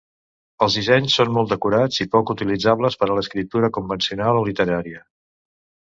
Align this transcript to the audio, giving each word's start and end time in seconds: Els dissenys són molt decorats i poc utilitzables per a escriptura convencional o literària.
Els 0.65 0.77
dissenys 0.77 1.17
són 1.19 1.33
molt 1.35 1.51
decorats 1.51 2.01
i 2.05 2.09
poc 2.15 2.33
utilitzables 2.35 2.99
per 3.03 3.11
a 3.11 3.19
escriptura 3.25 3.73
convencional 3.79 4.41
o 4.41 4.45
literària. 4.49 5.07